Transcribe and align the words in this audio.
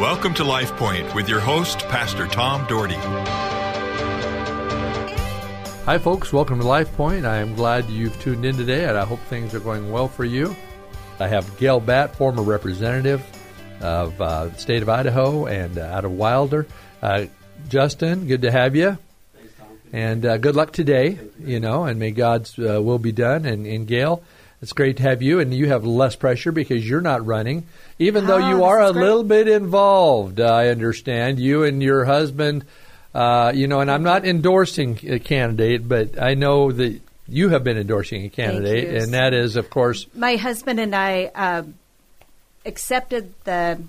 Welcome 0.00 0.32
to 0.36 0.44
Life 0.44 0.74
Point 0.76 1.14
with 1.14 1.28
your 1.28 1.40
host, 1.40 1.80
Pastor 1.88 2.26
Tom 2.26 2.66
Dougherty. 2.66 2.94
Hi, 5.84 5.98
folks. 5.98 6.32
Welcome 6.32 6.58
to 6.60 6.66
Life 6.66 6.90
Point. 6.96 7.26
I 7.26 7.36
am 7.36 7.54
glad 7.54 7.84
you've 7.90 8.18
tuned 8.18 8.46
in 8.46 8.56
today, 8.56 8.86
and 8.86 8.96
I 8.96 9.04
hope 9.04 9.20
things 9.24 9.54
are 9.54 9.60
going 9.60 9.92
well 9.92 10.08
for 10.08 10.24
you. 10.24 10.56
I 11.18 11.28
have 11.28 11.54
Gayle 11.58 11.80
Batt, 11.80 12.16
former 12.16 12.40
representative 12.42 13.22
of 13.82 14.18
uh, 14.18 14.46
the 14.46 14.56
state 14.56 14.80
of 14.80 14.88
Idaho 14.88 15.44
and 15.44 15.76
uh, 15.76 15.82
out 15.82 16.06
of 16.06 16.12
Wilder. 16.12 16.66
Uh, 17.02 17.26
Justin, 17.68 18.26
good 18.26 18.40
to 18.40 18.50
have 18.50 18.74
you. 18.74 18.96
And 19.92 20.24
uh, 20.24 20.38
good 20.38 20.56
luck 20.56 20.72
today, 20.72 21.18
you 21.38 21.60
know, 21.60 21.84
and 21.84 21.98
may 21.98 22.12
God's 22.12 22.58
uh, 22.58 22.80
will 22.80 22.98
be 22.98 23.12
done. 23.12 23.44
And, 23.44 23.66
and 23.66 23.86
Gayle, 23.86 24.22
it's 24.62 24.72
great 24.72 24.98
to 24.98 25.02
have 25.04 25.22
you, 25.22 25.40
and 25.40 25.52
you 25.54 25.68
have 25.68 25.84
less 25.84 26.16
pressure 26.16 26.52
because 26.52 26.86
you're 26.88 27.00
not 27.00 27.24
running, 27.24 27.66
even 27.98 28.26
though 28.26 28.36
you 28.36 28.62
Oh, 28.62 28.64
are 28.64 28.82
a 28.82 28.92
great. 28.92 29.02
little 29.04 29.24
bit 29.24 29.48
involved. 29.48 30.40
uh, 30.40 30.44
I 30.44 30.68
understand 30.68 31.38
you 31.40 31.64
and 31.64 31.82
your 31.82 32.04
husband, 32.04 32.64
uh, 33.14 33.52
you 33.54 33.66
know, 33.66 33.80
and 33.80 33.90
I'm 33.90 34.02
not 34.02 34.24
endorsing 34.26 34.98
a 35.08 35.18
candidate, 35.18 35.88
but 35.88 36.20
I 36.20 36.34
know 36.34 36.72
that 36.72 37.00
you 37.26 37.48
have 37.50 37.64
been 37.64 37.78
endorsing 37.78 38.24
a 38.24 38.28
candidate, 38.28 39.02
and 39.02 39.14
that 39.14 39.32
is, 39.34 39.56
of 39.56 39.70
course, 39.70 40.06
my 40.14 40.36
husband 40.36 40.78
and 40.80 40.94
I 40.94 41.26
um, 41.34 41.74
accepted 42.66 43.32
the 43.44 43.80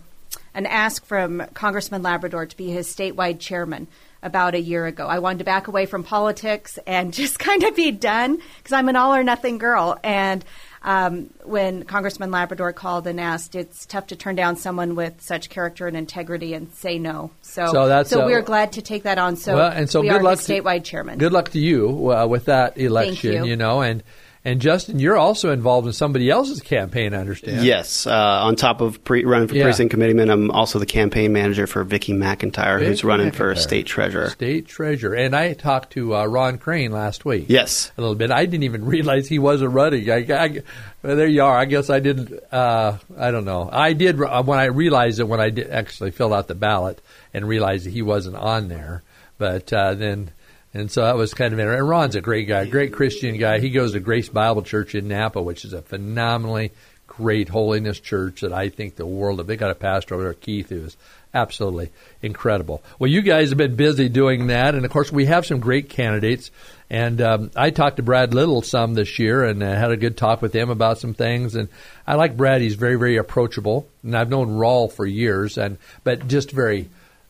an 0.54 0.66
ask 0.66 1.06
from 1.06 1.44
Congressman 1.54 2.02
Labrador 2.04 2.46
to 2.46 2.58
be 2.58 2.70
his 2.70 2.94
statewide 2.94 3.40
chairman 3.40 3.88
about 4.24 4.54
a 4.54 4.60
year 4.62 4.86
ago. 4.86 5.08
I 5.08 5.20
wanted 5.20 5.40
to 5.40 5.46
back 5.46 5.68
away 5.68 5.86
from 5.86 6.04
politics 6.04 6.78
and 6.86 7.14
just 7.22 7.40
kind 7.40 7.64
of 7.64 7.76
be 7.76 7.92
done 7.92 8.38
because 8.58 8.72
I'm 8.74 8.88
an 8.90 8.96
all 8.96 9.16
or 9.16 9.24
nothing 9.24 9.58
girl. 9.58 9.98
And 10.04 10.46
um, 10.84 11.30
when 11.44 11.84
Congressman 11.84 12.32
Labrador 12.32 12.74
called 12.74 13.08
and 13.08 13.20
asked, 13.20 13.56
it's 13.56 13.86
tough 13.86 14.08
to 14.08 14.16
turn 14.16 14.36
down 14.36 14.58
someone 14.58 14.96
with 14.96 15.22
such 15.22 15.50
character 15.50 15.88
and 15.88 15.96
integrity 15.96 16.54
and 16.54 16.74
say 16.74 16.98
no. 17.00 17.32
So, 17.42 17.68
So 18.08 18.24
uh, 18.24 18.26
we're 18.26 18.42
glad 18.42 18.74
to 18.74 18.82
take 18.82 19.04
that 19.04 19.18
on. 19.18 19.36
So, 19.38 19.56
well, 19.56 19.72
and 19.72 19.90
so 19.90 20.02
we 20.02 20.10
good 20.10 20.22
are 20.22 20.24
luck 20.24 20.40
the 20.40 20.56
to- 20.56 20.62
statewide 20.62 20.84
chairman. 20.84 21.18
Good 21.18 21.34
luck 21.34 21.50
to 21.50 21.60
you 21.60 22.12
uh, 22.12 22.28
with 22.28 22.46
that 22.46 22.78
election, 22.78 23.46
you. 23.46 23.56
know, 23.56 23.82
and 23.82 24.04
and 24.44 24.60
Justin, 24.60 24.98
you're 25.00 25.18
also 25.18 25.52
involved 25.52 25.86
in 25.86 25.94
somebody 25.94 26.30
else's 26.30 26.62
campaign, 26.62 27.14
I 27.14 27.18
understand. 27.18 27.64
Yes, 27.66 28.08
uh, 28.08 28.12
on 28.12 28.56
top 28.56 28.82
of 28.82 29.04
pre- 29.04 29.24
running 29.24 29.48
for 29.48 29.56
Yeah. 29.56 29.64
precinct 29.64 29.92
committeeman, 29.94 30.30
I'm 30.32 30.50
also 30.50 30.80
the 30.80 30.86
campaign 30.86 31.32
manager 31.32 31.68
for 31.68 31.84
Vicky 31.84 32.14
McIntyre, 32.14 32.80
who's 32.80 33.02
Vicky 33.02 33.08
running 33.08 33.32
for 33.32 33.54
state 33.56 33.86
treasurer. 33.86 34.30
State 34.32 34.68
treasurer. 34.68 35.14
And 35.14 35.36
I 35.36 35.54
talked 35.54 35.94
to 35.94 36.16
uh, 36.16 36.26
Ron 36.26 36.58
Crane 36.58 36.92
last 36.92 37.24
week. 37.24 37.46
Yes. 37.50 37.92
A 37.98 38.02
little 38.02 38.16
bit. 38.16 38.32
I 38.32 38.46
didn't 38.46 38.64
even 38.64 38.86
realize 38.96 39.28
he 39.28 39.38
wasn't 39.40 39.74
running. 39.74 40.10
I, 40.10 40.26
I- 40.30 40.62
well, 41.04 41.16
there 41.16 41.28
you 41.28 41.44
are. 41.44 41.58
I 41.58 41.66
guess 41.66 41.90
I 41.90 42.00
didn't. 42.00 42.32
Uh, 42.52 42.98
I 43.18 43.32
don't 43.32 43.46
know. 43.46 43.70
I 43.72 43.94
did 43.94 44.22
uh, 44.22 44.44
when 44.44 44.60
I 44.60 44.66
realized 44.66 45.20
it 45.20 45.28
when 45.28 45.40
I 45.40 45.50
did 45.50 45.70
actually 45.72 46.12
filled 46.12 46.34
out 46.34 46.48
the 46.48 46.56
ballot 46.56 47.02
and 47.34 47.48
realized 47.48 47.86
that 47.86 47.92
he 47.92 48.02
wasn't 48.02 48.36
on 48.36 48.68
there. 48.68 49.02
But 49.40 49.74
uh, 49.74 49.96
then, 49.96 50.30
and 50.74 50.92
so 50.92 51.02
that 51.04 51.18
was 51.18 51.34
kind 51.34 51.54
of 51.54 51.60
interesting. 51.60 51.80
And 51.80 51.90
Ron's 51.90 52.16
a 52.16 52.22
great 52.22 52.48
guy, 52.48 52.66
great 52.66 52.94
Christian 52.94 53.38
guy. 53.38 53.60
He 53.60 53.70
goes 53.70 53.94
to 53.94 54.00
Grace 54.00 54.30
Bible 54.30 54.62
Church 54.62 54.96
in 54.96 55.08
Nampa, 55.08 55.44
which 55.44 55.66
is 55.66 55.74
a 55.74 55.82
phenomenally 55.82 56.72
great 57.08 57.50
holiness 57.50 58.00
church 58.00 58.40
that 58.40 58.54
I 58.54 58.70
think 58.70 58.96
the 58.96 59.06
world 59.06 59.42
of. 59.42 59.48
They 59.48 59.58
got 59.58 59.72
a 59.72 59.76
pastor 59.76 60.16
over 60.16 60.24
there, 60.24 60.34
Keith, 60.34 60.70
who 60.70 60.86
is 60.86 60.96
absolutely 61.34 61.92
incredible. 62.22 62.82
Well, 63.00 63.10
you 63.10 63.22
guys 63.22 63.50
have 63.50 63.58
been 63.58 63.76
busy 63.76 64.08
doing 64.08 64.48
that, 64.48 64.76
and 64.76 64.86
of 64.86 64.92
course, 64.92 65.12
we 65.12 65.26
have 65.26 65.46
some 65.46 65.60
great 65.60 65.90
candidates. 65.90 66.52
And 66.90 67.22
um, 67.22 67.52
I 67.56 67.70
talked 67.70 67.98
to 67.98 68.04
Brad 68.04 68.34
Little 68.34 68.62
some 68.62 68.94
this 68.94 69.20
year, 69.20 69.44
and 69.44 69.62
uh, 69.62 69.76
had 69.76 69.92
a 69.92 69.98
good 69.98 70.16
talk 70.16 70.42
with 70.42 70.54
him 70.54 70.70
about 70.70 71.00
some 71.00 71.14
things. 71.14 71.56
And 71.56 71.68
I 72.08 72.16
like 72.16 72.38
Brad; 72.38 72.62
he's 72.62 72.76
very, 72.76 72.96
very 72.96 73.18
approachable. 73.18 73.88
And 74.04 74.16
I've 74.16 74.30
known 74.30 74.58
Raúl 74.58 74.92
for 74.92 75.06
years, 75.06 75.58
and 75.58 75.78
but 76.06 76.30
just 76.30 76.52
very 76.52 76.90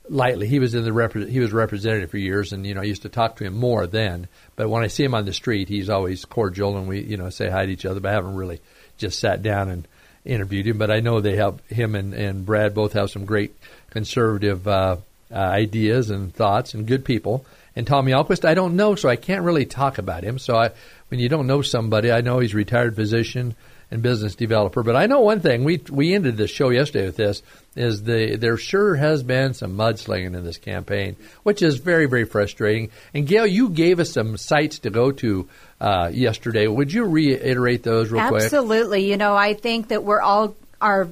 lightly. 0.10 0.48
He 0.48 0.60
was 0.60 0.76
in 0.76 0.84
the 0.84 0.92
repre- 0.92 1.30
he 1.30 1.40
was 1.40 1.52
representative 1.52 2.12
for 2.12 2.18
years, 2.18 2.54
and 2.54 2.66
you 2.66 2.74
know 2.74 2.82
I 2.82 2.86
used 2.86 3.04
to 3.04 3.10
talk 3.10 3.38
to 3.38 3.44
him 3.44 3.58
more 3.58 3.88
then. 3.88 4.28
But 4.56 4.70
when 4.70 4.84
I 4.84 4.88
see 4.88 5.04
him 5.04 5.14
on 5.14 5.26
the 5.26 5.34
street, 5.34 5.70
he's 5.70 5.90
always 5.90 6.26
cordial, 6.26 6.78
and 6.78 6.88
we 6.88 7.02
you 7.02 7.18
know 7.18 7.30
say 7.30 7.50
hi 7.50 7.66
to 7.66 7.72
each 7.72 7.86
other. 7.86 8.00
But 8.00 8.10
I 8.10 8.14
haven't 8.14 8.36
really 8.36 8.60
just 8.98 9.20
sat 9.20 9.42
down 9.42 9.70
and 9.70 9.88
interviewed 10.26 10.68
him. 10.68 10.78
But 10.78 10.92
I 10.92 11.00
know 11.00 11.20
they 11.20 11.38
have 11.38 11.60
him 11.68 11.96
and, 11.96 12.14
and 12.14 12.46
Brad 12.46 12.74
both 12.74 12.94
have 12.94 13.10
some 13.10 13.26
great 13.26 13.56
conservative 13.90 14.68
uh, 14.68 14.98
uh, 15.32 15.36
ideas 15.36 16.10
and 16.10 16.34
thoughts, 16.34 16.74
and 16.74 16.88
good 16.88 17.06
people. 17.06 17.46
And 17.76 17.88
Tommy 17.88 18.12
Ahlquist, 18.12 18.44
I 18.44 18.54
don't 18.54 18.76
know, 18.76 18.96
so 18.96 19.08
I 19.08 19.16
can't 19.16 19.44
really 19.44 19.66
talk 19.66 19.98
about 19.98 20.26
him. 20.26 20.40
So 20.40 20.56
I, 20.58 20.72
when 21.08 21.22
you 21.22 21.30
don't 21.30 21.48
know 21.48 21.62
somebody, 21.62 22.12
I 22.12 22.20
know 22.20 22.40
he's 22.40 22.54
a 22.54 22.58
retired 22.58 22.98
physician 22.98 23.56
and 23.92 24.02
business 24.02 24.36
developer. 24.36 24.82
But 24.82 24.96
I 24.96 25.06
know 25.06 25.20
one 25.20 25.42
thing. 25.42 25.64
We 25.64 25.82
we 25.90 26.16
ended 26.16 26.38
the 26.38 26.48
show 26.48 26.70
yesterday 26.70 27.06
with 27.06 27.18
this 27.18 27.44
is 27.76 28.04
the 28.04 28.38
there 28.38 28.58
sure 28.58 28.96
has 28.96 29.22
been 29.22 29.54
some 29.54 29.78
mudslinging 29.78 30.36
in 30.36 30.44
this 30.44 30.58
campaign, 30.58 31.18
which 31.44 31.62
is 31.62 31.78
very 31.78 32.06
very 32.06 32.26
frustrating. 32.26 32.90
And 33.14 33.28
Gayle, 33.28 33.46
you 33.46 33.70
gave 33.70 34.00
us 34.00 34.12
some 34.12 34.38
sites 34.38 34.80
to 34.80 34.90
go 34.90 35.12
to 35.12 35.48
uh, 35.80 36.10
yesterday. 36.14 36.68
Would 36.68 36.94
you 36.94 37.04
reiterate 37.06 37.84
those 37.84 38.10
real 38.10 38.28
quick? 38.30 38.44
Absolutely. 38.44 39.10
You 39.10 39.18
know, 39.18 39.36
I 39.36 39.54
think 39.54 39.90
that 39.90 40.04
we're 40.04 40.22
all 40.22 40.56
our 40.80 41.08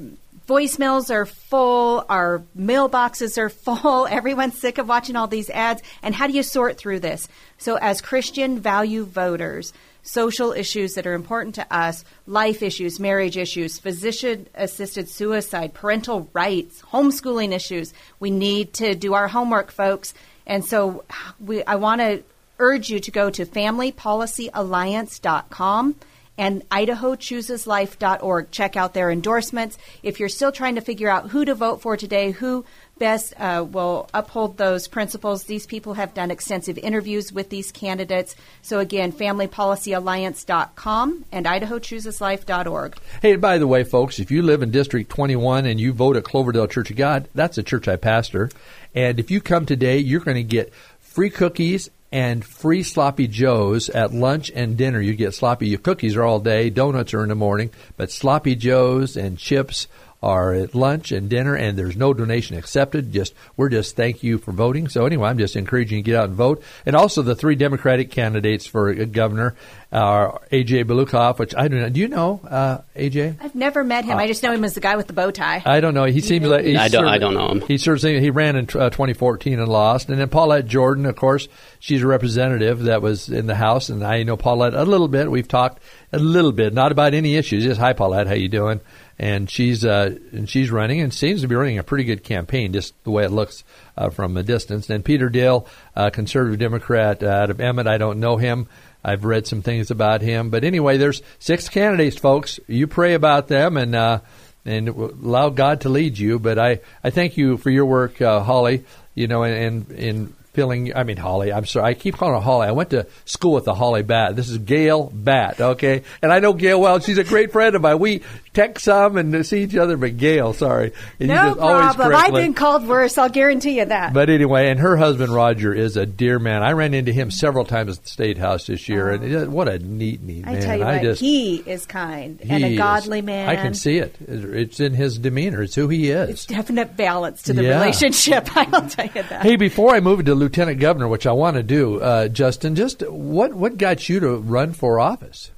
voicemails 0.49 1.11
are 1.11 1.27
full, 1.27 2.03
our 2.09 2.41
mailboxes 2.57 3.37
are 3.37 3.49
full. 3.65 4.07
Everyone's 4.07 4.57
sick 4.57 4.77
of 4.77 4.87
watching 4.87 5.15
all 5.15 5.27
these 5.27 5.49
ads. 5.49 5.81
And 6.01 6.15
how 6.15 6.27
do 6.27 6.33
you 6.33 6.43
sort 6.43 6.77
through 6.77 7.01
this? 7.01 7.27
So, 7.57 7.75
as 7.75 8.01
Christian 8.01 8.59
value 8.59 9.05
voters, 9.05 9.73
social 10.03 10.51
issues 10.51 10.95
that 10.95 11.05
are 11.05 11.13
important 11.13 11.55
to 11.55 11.75
us, 11.75 12.05
life 12.27 12.63
issues, 12.63 12.99
marriage 12.99 13.37
issues, 13.37 13.79
physician 13.79 14.47
assisted 14.55 15.09
suicide, 15.09 15.73
parental 15.73 16.29
rights, 16.33 16.81
homeschooling 16.91 17.53
issues, 17.53 17.93
we 18.19 18.31
need 18.31 18.73
to 18.73 18.95
do 18.95 19.13
our 19.13 19.27
homework, 19.27 19.71
folks. 19.71 20.13
And 20.45 20.63
so, 20.65 21.03
we, 21.39 21.63
I 21.63 21.75
want 21.75 22.01
to 22.01 22.23
urge 22.59 22.89
you 22.89 22.99
to 22.99 23.11
go 23.11 23.29
to 23.29 23.45
familypolicyalliance.com 23.45 25.95
and 26.39 26.67
idahochooseslife.org. 26.69 28.49
Check 28.49 28.75
out 28.77 28.95
their 28.95 29.11
endorsements. 29.11 29.77
If 30.01 30.19
you're 30.19 30.29
still 30.29 30.53
trying 30.53 30.75
to 30.75 30.81
figure 30.81 31.09
out 31.09 31.29
who 31.29 31.43
to 31.43 31.53
vote 31.53 31.81
for 31.81 31.97
today, 31.97 32.31
who 32.31 32.63
best 32.97 33.33
uh, 33.37 33.65
will 33.69 34.09
uphold 34.13 34.55
those 34.57 34.87
principles, 34.87 35.43
these 35.43 35.65
people 35.65 35.95
have 35.95 36.13
done 36.13 36.31
extensive 36.31 36.77
interviews 36.77 37.33
with 37.33 37.49
these 37.49 37.73
candidates. 37.73 38.37
So 38.61 38.79
again, 38.79 39.11
familypolicyalliance.com 39.11 41.25
and 41.31 41.45
idahochooseslife.org. 41.45 42.97
Hey, 43.21 43.35
by 43.35 43.57
the 43.57 43.67
way, 43.67 43.83
folks, 43.83 44.19
if 44.19 44.31
you 44.31 44.41
live 44.41 44.63
in 44.63 44.71
District 44.71 45.09
21 45.09 45.65
and 45.65 45.77
you 45.79 45.91
vote 45.91 46.15
at 46.15 46.23
Cloverdale 46.23 46.67
Church 46.67 46.89
of 46.89 46.95
God, 46.95 47.27
that's 47.35 47.57
a 47.57 47.63
church 47.63 47.89
I 47.89 47.97
pastor. 47.97 48.49
And 48.95 49.19
if 49.19 49.29
you 49.29 49.41
come 49.41 49.65
today, 49.65 49.97
you're 49.97 50.21
going 50.21 50.37
to 50.37 50.43
get 50.43 50.71
free 50.99 51.29
cookies 51.29 51.89
and 52.11 52.43
free 52.43 52.83
sloppy 52.83 53.27
joes 53.27 53.89
at 53.89 54.13
lunch 54.13 54.51
and 54.53 54.77
dinner. 54.77 55.01
You 55.01 55.13
get 55.15 55.33
sloppy 55.33 55.67
your 55.67 55.79
cookies 55.79 56.15
are 56.15 56.23
all 56.23 56.39
day, 56.39 56.69
donuts 56.69 57.13
are 57.13 57.23
in 57.23 57.29
the 57.29 57.35
morning, 57.35 57.71
but 57.97 58.11
sloppy 58.11 58.55
joes 58.55 59.15
and 59.15 59.37
chips 59.37 59.87
are 60.21 60.53
at 60.53 60.75
lunch 60.75 61.11
and 61.13 61.29
dinner, 61.29 61.55
and 61.55 61.77
there's 61.77 61.95
no 61.95 62.13
donation 62.13 62.57
accepted. 62.57 63.11
Just 63.13 63.33
we're 63.55 63.69
just 63.69 63.95
thank 63.95 64.21
you 64.21 64.37
for 64.37 64.51
voting. 64.51 64.87
So 64.89 65.05
anyway, 65.05 65.29
I'm 65.29 65.37
just 65.37 65.55
encouraging 65.55 65.99
you 65.99 66.03
to 66.03 66.11
get 66.11 66.15
out 66.19 66.25
and 66.29 66.35
vote. 66.35 66.61
And 66.85 66.95
also 66.95 67.21
the 67.21 67.35
three 67.35 67.55
Democratic 67.55 68.11
candidates 68.11 68.65
for 68.67 68.89
uh, 68.89 69.05
governor 69.05 69.55
are 69.91 70.41
AJ 70.51 70.83
Balukoff, 70.85 71.39
which 71.39 71.55
I 71.55 71.67
don't 71.67 71.79
know. 71.81 71.89
Do 71.89 71.99
you 71.99 72.07
know 72.09 72.41
uh, 72.47 72.79
AJ? 72.95 73.37
I've 73.41 73.55
never 73.55 73.83
met 73.83 74.05
him. 74.05 74.17
I 74.17 74.27
just 74.27 74.43
know 74.43 74.51
him 74.51 74.63
as 74.65 74.73
the 74.75 74.81
guy 74.81 74.97
with 74.97 75.07
the 75.07 75.13
bow 75.13 75.31
tie. 75.31 75.63
I 75.65 75.79
don't 75.79 75.93
know. 75.93 76.03
He 76.03 76.19
seems 76.21 76.45
like 76.45 76.65
he 76.65 76.75
I 76.75 76.89
don't- 76.89 77.03
served- 77.03 77.11
I 77.13 77.17
don't 77.17 77.33
know 77.33 77.47
him. 77.49 77.61
He 77.61 77.77
serves. 77.77 78.03
He 78.03 78.29
ran 78.29 78.55
in 78.55 78.65
uh, 78.65 78.89
2014 78.89 79.57
and 79.59 79.67
lost. 79.67 80.09
And 80.09 80.19
then 80.19 80.29
Paulette 80.29 80.67
Jordan, 80.67 81.05
of 81.05 81.15
course, 81.15 81.47
she's 81.79 82.03
a 82.03 82.07
representative 82.07 82.83
that 82.83 83.01
was 83.01 83.29
in 83.29 83.47
the 83.47 83.55
House, 83.55 83.89
and 83.89 84.03
I 84.03 84.23
know 84.23 84.37
Paulette 84.37 84.73
a 84.73 84.83
little 84.83 85.07
bit. 85.07 85.31
We've 85.31 85.47
talked 85.47 85.81
a 86.13 86.19
little 86.19 86.51
bit, 86.51 86.73
not 86.73 86.91
about 86.91 87.13
any 87.13 87.35
issues. 87.35 87.63
Just 87.63 87.79
hi, 87.79 87.93
Paulette, 87.93 88.27
how 88.27 88.33
you 88.35 88.49
doing? 88.49 88.81
And 89.19 89.49
she's 89.49 89.83
uh, 89.83 90.17
and 90.31 90.49
she's 90.49 90.71
running 90.71 91.01
and 91.01 91.13
seems 91.13 91.41
to 91.41 91.47
be 91.49 91.55
running 91.55 91.77
a 91.77 91.83
pretty 91.83 92.05
good 92.05 92.23
campaign, 92.23 92.71
just 92.71 92.93
the 93.03 93.11
way 93.11 93.25
it 93.25 93.31
looks 93.31 93.65
uh, 93.97 94.09
from 94.11 94.37
a 94.37 94.43
distance. 94.43 94.89
And 94.89 95.03
Peter 95.03 95.27
Dale, 95.27 95.67
uh, 95.93 96.09
conservative 96.09 96.57
Democrat 96.57 97.21
uh, 97.21 97.27
out 97.27 97.49
of 97.49 97.59
Emmett, 97.59 97.85
I 97.85 97.97
don't 97.97 98.21
know 98.21 98.37
him. 98.37 98.67
I've 99.03 99.25
read 99.25 99.45
some 99.45 99.61
things 99.61 99.91
about 99.91 100.21
him, 100.21 100.49
but 100.49 100.63
anyway, 100.63 100.97
there's 100.97 101.21
six 101.37 101.69
candidates, 101.69 102.17
folks. 102.17 102.59
You 102.67 102.87
pray 102.87 103.13
about 103.13 103.47
them 103.49 103.75
and 103.75 103.93
uh, 103.93 104.21
and 104.65 104.87
allow 104.87 105.49
God 105.49 105.81
to 105.81 105.89
lead 105.89 106.17
you. 106.17 106.39
But 106.39 106.57
I, 106.57 106.79
I 107.03 107.09
thank 107.09 107.37
you 107.37 107.57
for 107.57 107.69
your 107.69 107.85
work, 107.85 108.21
uh, 108.21 108.41
Holly. 108.41 108.85
You 109.15 109.27
know, 109.27 109.43
and 109.43 109.91
in 109.91 110.33
filling. 110.53 110.95
I 110.95 111.03
mean, 111.03 111.17
Holly. 111.17 111.53
I'm 111.53 111.65
sorry. 111.65 111.85
I 111.85 111.93
keep 111.93 112.17
calling 112.17 112.35
her 112.35 112.41
Holly. 112.41 112.67
I 112.67 112.71
went 112.71 112.89
to 112.89 113.07
school 113.25 113.53
with 113.53 113.65
the 113.65 113.73
Holly 113.73 114.03
Bat. 114.03 114.35
This 114.35 114.49
is 114.49 114.57
Gayle 114.57 115.09
Batt. 115.13 115.61
Okay, 115.61 116.03
and 116.21 116.31
I 116.31 116.39
know 116.39 116.53
Gayle 116.53 116.81
well. 116.81 116.99
She's 116.99 117.17
a 117.17 117.23
great 117.23 117.51
friend 117.51 117.75
of 117.75 117.81
mine. 117.81 117.99
We 117.99 118.23
text 118.59 118.85
some 118.85 119.17
and 119.17 119.45
see 119.45 119.63
each 119.63 119.75
other. 119.75 119.95
But 119.97 120.17
Gayle, 120.17 120.53
sorry, 120.53 120.91
and 121.19 121.29
No 121.29 121.35
just 121.49 121.59
always 121.59 121.95
problem. 121.95 122.15
I've 122.15 122.33
been 122.33 122.53
called 122.53 122.87
worse. 122.87 123.17
I'll 123.17 123.29
guarantee 123.29 123.77
you 123.79 123.85
that. 123.85 124.13
But 124.13 124.29
anyway, 124.29 124.69
and 124.69 124.79
her 124.79 124.97
husband 124.97 125.33
Roger 125.33 125.73
is 125.73 125.95
a 125.97 126.05
dear 126.05 126.39
man. 126.39 126.61
I 126.63 126.71
ran 126.73 126.93
into 126.93 127.11
him 127.11 127.31
several 127.31 127.65
times 127.65 127.97
at 127.97 128.03
the 128.03 128.09
state 128.09 128.37
house 128.37 128.67
this 128.67 128.89
year, 128.89 129.09
and 129.09 129.53
what 129.53 129.67
a 129.67 129.79
neat, 129.79 130.21
neat 130.21 130.43
man. 130.45 130.49
I 130.49 130.53
man. 130.53 130.61
tell 130.61 130.77
you 130.77 130.83
I 130.83 130.93
what, 130.93 131.01
just 131.03 131.21
he 131.21 131.57
is 131.57 131.85
kind 131.85 132.39
and 132.41 132.63
he 132.63 132.63
a 132.63 132.67
is- 132.71 132.77
godly 132.77 133.21
man. 133.21 133.49
I 133.49 133.55
can 133.55 133.73
see 133.73 133.97
it. 133.97 134.15
It's 134.27 134.79
in 134.79 134.93
his 134.93 135.17
demeanor. 135.17 135.63
It's 135.63 135.75
who 135.75 135.87
he 135.87 136.09
is. 136.11 136.29
It's 136.29 136.45
definite 136.45 136.97
balance 136.97 137.43
to 137.43 137.53
the 137.53 137.63
Yeah. 137.63 137.79
relationship. 137.79 138.49
I'll 138.57 138.89
tell 138.89 139.05
you 139.05 139.23
that. 139.23 139.41
Hey, 139.43 139.55
before 139.55 139.95
I 139.95 139.99
move 139.99 140.25
to 140.25 140.35
lieutenant 140.35 140.79
governor, 140.79 141.07
which 141.07 141.25
I 141.27 141.31
want 141.31 141.55
to 141.57 141.63
do, 141.63 141.99
uh, 142.01 142.27
Justin, 142.27 142.75
just 142.75 143.01
what 143.09 143.53
what 143.53 143.77
got 143.77 144.09
you 144.09 144.19
to 144.19 144.37
run 144.37 144.73
for 144.73 144.99
office? 144.99 145.51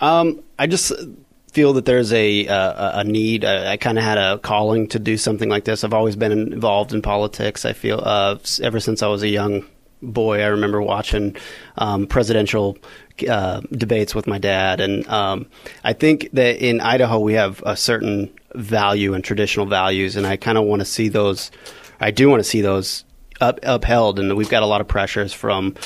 Um, 0.00 0.42
I 0.58 0.66
just 0.66 0.92
feel 1.54 1.72
that 1.74 1.84
there's 1.84 2.12
a 2.12 2.46
uh, 2.48 3.00
a 3.00 3.04
need. 3.04 3.44
I, 3.44 3.72
I 3.72 3.76
kind 3.76 3.96
of 3.96 4.04
had 4.04 4.18
a 4.18 4.38
calling 4.38 4.88
to 4.88 4.98
do 4.98 5.16
something 5.16 5.48
like 5.48 5.64
this. 5.64 5.84
I've 5.84 5.94
always 5.94 6.16
been 6.16 6.32
involved 6.32 6.92
in 6.92 7.00
politics. 7.00 7.64
I 7.64 7.72
feel 7.72 8.00
uh, 8.02 8.38
ever 8.60 8.80
since 8.80 9.02
I 9.02 9.06
was 9.06 9.22
a 9.22 9.28
young 9.28 9.64
boy. 10.02 10.42
I 10.42 10.46
remember 10.46 10.82
watching 10.82 11.36
um, 11.78 12.06
presidential 12.08 12.76
uh, 13.28 13.60
debates 13.70 14.14
with 14.14 14.26
my 14.26 14.38
dad, 14.38 14.80
and 14.80 15.06
um, 15.08 15.46
I 15.84 15.92
think 15.92 16.28
that 16.32 16.58
in 16.58 16.80
Idaho 16.80 17.20
we 17.20 17.34
have 17.34 17.62
a 17.64 17.76
certain 17.76 18.34
value 18.54 19.14
and 19.14 19.22
traditional 19.22 19.66
values, 19.66 20.16
and 20.16 20.26
I 20.26 20.36
kind 20.36 20.58
of 20.58 20.64
want 20.64 20.80
to 20.80 20.86
see 20.86 21.08
those. 21.08 21.52
I 22.00 22.10
do 22.10 22.28
want 22.28 22.40
to 22.40 22.48
see 22.48 22.60
those 22.60 23.04
up, 23.40 23.60
upheld, 23.62 24.18
and 24.18 24.36
we've 24.36 24.50
got 24.50 24.64
a 24.64 24.66
lot 24.66 24.80
of 24.80 24.88
pressures 24.88 25.32
from 25.32 25.76